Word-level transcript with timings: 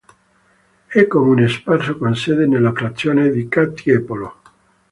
È 0.87 1.05
comune 1.05 1.47
sparso 1.47 1.95
con 1.95 2.15
sede 2.15 2.47
nella 2.47 2.73
frazione 2.73 3.29
di 3.29 3.47
Ca' 3.47 3.67
Tiepolo. 3.69 4.41